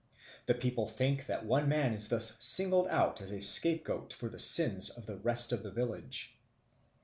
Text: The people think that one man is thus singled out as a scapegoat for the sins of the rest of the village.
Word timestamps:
The 0.47 0.55
people 0.55 0.87
think 0.87 1.27
that 1.27 1.45
one 1.45 1.69
man 1.69 1.93
is 1.93 2.09
thus 2.09 2.35
singled 2.39 2.87
out 2.87 3.21
as 3.21 3.29
a 3.31 3.39
scapegoat 3.39 4.13
for 4.13 4.29
the 4.29 4.39
sins 4.39 4.89
of 4.89 5.05
the 5.05 5.17
rest 5.19 5.51
of 5.51 5.61
the 5.61 5.69
village. 5.69 6.35